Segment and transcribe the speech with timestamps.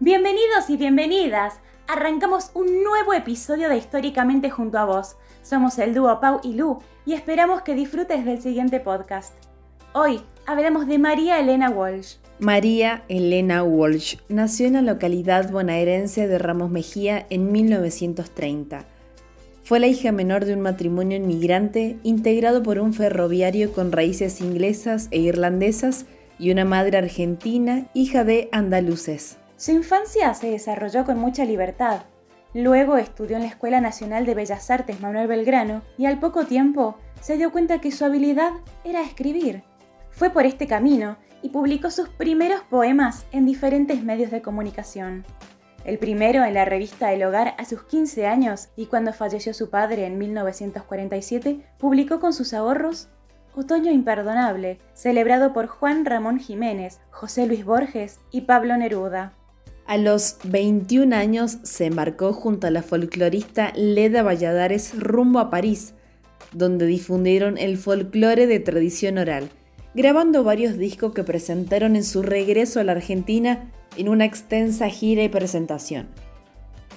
[0.00, 1.54] Bienvenidos y bienvenidas.
[1.88, 5.16] Arrancamos un nuevo episodio de Históricamente junto a vos.
[5.42, 9.34] Somos el dúo Pau y Lu y esperamos que disfrutes del siguiente podcast.
[9.94, 12.14] Hoy hablamos de María Elena Walsh.
[12.38, 18.84] María Elena Walsh nació en la localidad bonaerense de Ramos Mejía en 1930.
[19.64, 25.08] Fue la hija menor de un matrimonio inmigrante integrado por un ferroviario con raíces inglesas
[25.10, 26.06] e irlandesas
[26.38, 29.38] y una madre argentina, hija de andaluces.
[29.58, 32.02] Su infancia se desarrolló con mucha libertad.
[32.54, 36.96] Luego estudió en la Escuela Nacional de Bellas Artes Manuel Belgrano y al poco tiempo
[37.20, 38.52] se dio cuenta que su habilidad
[38.84, 39.64] era escribir.
[40.12, 45.24] Fue por este camino y publicó sus primeros poemas en diferentes medios de comunicación.
[45.84, 49.70] El primero en la revista El Hogar a sus 15 años y cuando falleció su
[49.70, 53.08] padre en 1947, publicó con sus ahorros
[53.56, 59.32] Otoño Imperdonable, celebrado por Juan Ramón Jiménez, José Luis Borges y Pablo Neruda.
[59.88, 65.94] A los 21 años se embarcó junto a la folclorista Leda Valladares rumbo a París,
[66.52, 69.48] donde difundieron el folclore de tradición oral,
[69.94, 75.22] grabando varios discos que presentaron en su regreso a la Argentina en una extensa gira
[75.22, 76.08] y presentación.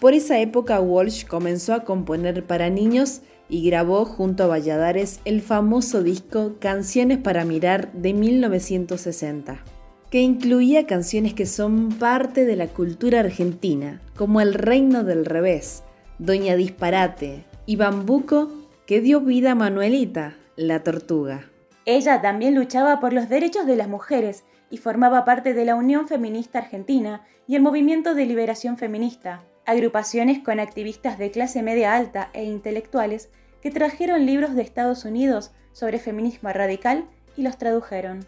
[0.00, 3.20] Por esa época Walsh comenzó a componer para niños
[3.50, 9.77] y grabó junto a Valladares el famoso disco Canciones para Mirar de 1960
[10.10, 15.82] que incluía canciones que son parte de la cultura argentina, como El Reino del Revés,
[16.18, 18.50] Doña Disparate y Bambuco,
[18.86, 21.50] que dio vida a Manuelita, la tortuga.
[21.84, 26.08] Ella también luchaba por los derechos de las mujeres y formaba parte de la Unión
[26.08, 32.30] Feminista Argentina y el Movimiento de Liberación Feminista, agrupaciones con activistas de clase media alta
[32.32, 37.04] e intelectuales que trajeron libros de Estados Unidos sobre feminismo radical
[37.36, 38.26] y los tradujeron.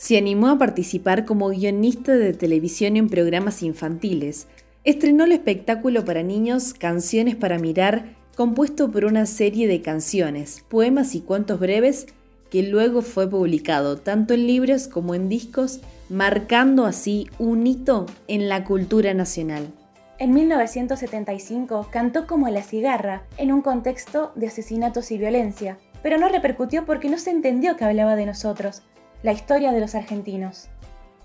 [0.00, 4.46] Se animó a participar como guionista de televisión en programas infantiles.
[4.82, 11.14] Estrenó el espectáculo para niños Canciones para Mirar, compuesto por una serie de canciones, poemas
[11.14, 12.06] y cuentos breves
[12.48, 18.48] que luego fue publicado tanto en libros como en discos, marcando así un hito en
[18.48, 19.70] la cultura nacional.
[20.18, 26.30] En 1975 cantó como La cigarra en un contexto de asesinatos y violencia, pero no
[26.30, 28.82] repercutió porque no se entendió que hablaba de nosotros,
[29.22, 30.68] la historia de los argentinos.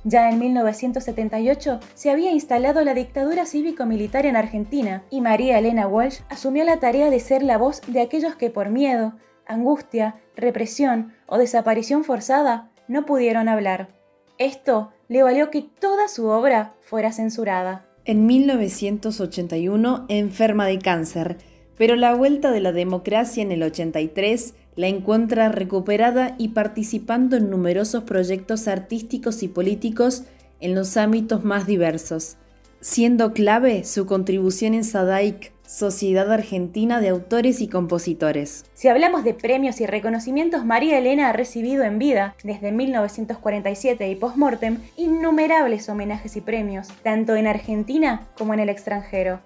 [0.03, 6.19] Ya en 1978 se había instalado la dictadura cívico-militar en Argentina y María Elena Walsh
[6.29, 9.13] asumió la tarea de ser la voz de aquellos que por miedo,
[9.47, 13.89] angustia, represión o desaparición forzada no pudieron hablar.
[14.38, 17.88] Esto le valió que toda su obra fuera censurada.
[18.05, 21.38] En 1981 enferma de cáncer,
[21.78, 27.50] pero la vuelta de la democracia en el 83 la encuentra recuperada y participando en
[27.50, 30.24] numerosos proyectos artísticos y políticos
[30.59, 32.38] en los ámbitos más diversos,
[32.81, 38.66] siendo clave su contribución en SADAIC, Sociedad Argentina de Autores y Compositores.
[38.75, 44.16] Si hablamos de premios y reconocimientos, María Elena ha recibido en vida, desde 1947 y
[44.16, 49.40] post-mortem, innumerables homenajes y premios, tanto en Argentina como en el extranjero.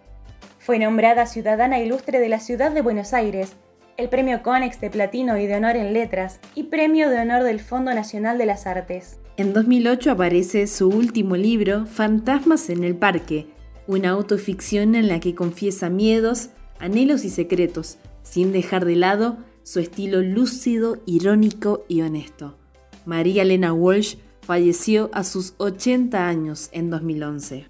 [0.57, 3.56] Fue nombrada Ciudadana Ilustre de la Ciudad de Buenos Aires,
[3.99, 7.59] el Premio Conex de Platino y de Honor en Letras y Premio de Honor del
[7.59, 9.19] Fondo Nacional de las Artes.
[9.35, 13.47] En 2008 aparece su último libro, Fantasmas en el Parque,
[13.88, 19.81] una autoficción en la que confiesa miedos, anhelos y secretos, sin dejar de lado su
[19.81, 22.57] estilo lúcido, irónico y honesto.
[23.05, 27.67] María Elena Walsh falleció a sus 80 años en 2011.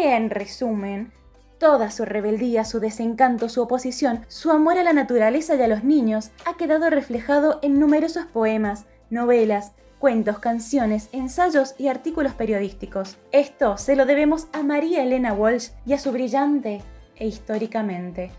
[0.00, 1.12] Y en resumen,
[1.58, 5.84] Toda su rebeldía, su desencanto, su oposición, su amor a la naturaleza y a los
[5.84, 13.16] niños ha quedado reflejado en numerosos poemas, novelas, cuentos, canciones, ensayos y artículos periodísticos.
[13.32, 16.82] Esto se lo debemos a María Elena Walsh y a su brillante
[17.16, 18.30] e históricamente.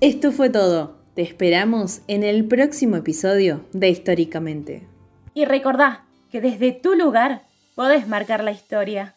[0.00, 0.96] Esto fue todo.
[1.14, 4.88] Te esperamos en el próximo episodio de Históricamente.
[5.32, 7.42] Y recordá que desde tu lugar
[7.76, 9.14] podés marcar la historia.